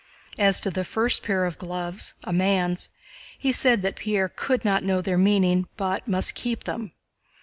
As 0.39 0.59
to 0.61 0.71
the 0.71 0.83
first 0.83 1.21
pair 1.21 1.45
of 1.45 1.59
gloves, 1.59 2.15
a 2.23 2.33
man's, 2.33 2.89
he 3.37 3.51
said 3.51 3.83
that 3.83 3.97
Pierre 3.97 4.29
could 4.29 4.65
not 4.65 4.83
know 4.83 4.99
their 4.99 5.15
meaning 5.15 5.67
but 5.77 6.07
must 6.07 6.33
keep 6.33 6.63
them. 6.63 6.93